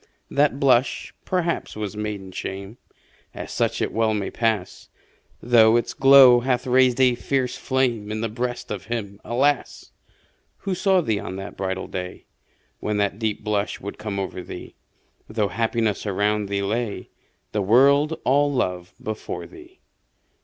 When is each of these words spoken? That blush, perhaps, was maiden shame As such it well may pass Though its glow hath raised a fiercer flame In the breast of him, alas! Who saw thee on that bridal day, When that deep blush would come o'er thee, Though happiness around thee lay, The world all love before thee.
That 0.31 0.59
blush, 0.59 1.13
perhaps, 1.25 1.75
was 1.75 1.95
maiden 1.95 2.31
shame 2.31 2.79
As 3.35 3.51
such 3.51 3.83
it 3.83 3.93
well 3.93 4.15
may 4.15 4.31
pass 4.31 4.89
Though 5.43 5.77
its 5.77 5.93
glow 5.93 6.39
hath 6.39 6.65
raised 6.65 6.99
a 6.99 7.13
fiercer 7.13 7.59
flame 7.59 8.11
In 8.11 8.21
the 8.21 8.27
breast 8.27 8.71
of 8.71 8.85
him, 8.85 9.21
alas! 9.23 9.91
Who 10.61 10.73
saw 10.73 11.01
thee 11.01 11.19
on 11.19 11.35
that 11.35 11.55
bridal 11.55 11.85
day, 11.87 12.25
When 12.79 12.97
that 12.97 13.19
deep 13.19 13.43
blush 13.43 13.79
would 13.79 13.99
come 13.99 14.19
o'er 14.19 14.41
thee, 14.41 14.73
Though 15.29 15.49
happiness 15.49 16.07
around 16.07 16.49
thee 16.49 16.63
lay, 16.63 17.11
The 17.51 17.61
world 17.61 18.19
all 18.25 18.51
love 18.51 18.95
before 18.99 19.45
thee. 19.45 19.81